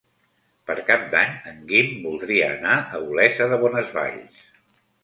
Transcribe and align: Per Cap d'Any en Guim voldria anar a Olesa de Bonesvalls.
Per 0.69 0.75
Cap 0.87 1.03
d'Any 1.11 1.35
en 1.53 1.61
Guim 1.73 1.93
voldria 2.09 2.51
anar 2.57 2.75
a 2.87 3.05
Olesa 3.11 3.53
de 3.55 3.63
Bonesvalls. 3.67 4.47